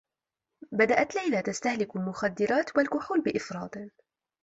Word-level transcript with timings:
بدأت 0.71 1.15
ليلى 1.15 1.41
تستهلك 1.41 1.95
المخدّرات 1.95 2.77
و 2.77 2.79
الكحول 2.79 3.21
بإفراط. 3.21 3.75